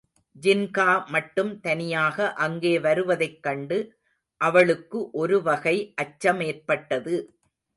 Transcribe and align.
ஜின்கா 0.35 1.05
மட்டும் 1.07 1.59
தனியாக 1.59 2.33
அங்கே 2.33 2.79
வருவதைக் 2.79 3.43
கண்டு 3.43 3.77
அவளுக்கு 4.41 5.09
ஒருவகை 5.13 5.75
அச்சமேற்பட்டது. 6.01 7.15